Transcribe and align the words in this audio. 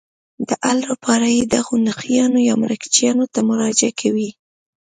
د 0.47 0.49
حل 0.63 0.79
لپاره 0.91 1.27
یې 1.35 1.43
دغو 1.53 1.73
نرخیانو 1.87 2.39
یا 2.49 2.53
مرکچیانو 2.63 3.25
ته 3.33 3.39
مراجعه 3.49 3.91
کوي. 4.01 4.29